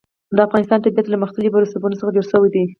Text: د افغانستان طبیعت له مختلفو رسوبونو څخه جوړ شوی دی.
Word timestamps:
د 0.35 0.37
افغانستان 0.47 0.79
طبیعت 0.85 1.07
له 1.09 1.17
مختلفو 1.23 1.63
رسوبونو 1.63 1.99
څخه 1.99 2.13
جوړ 2.15 2.25
شوی 2.31 2.49
دی. 2.55 2.63